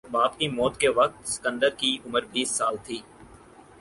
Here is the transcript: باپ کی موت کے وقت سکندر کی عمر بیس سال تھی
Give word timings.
باپ 0.11 0.37
کی 0.39 0.47
موت 0.49 0.77
کے 0.77 0.89
وقت 0.91 1.27
سکندر 1.29 1.69
کی 1.79 1.91
عمر 2.05 2.23
بیس 2.31 2.49
سال 2.51 2.75
تھی 2.85 2.99